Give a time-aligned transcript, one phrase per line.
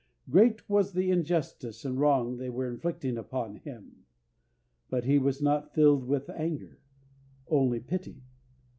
[0.31, 4.07] Great was the injustice and wrong they were inflicting upon Him,
[4.89, 6.79] but He was not filled with anger,
[7.49, 8.23] only pity.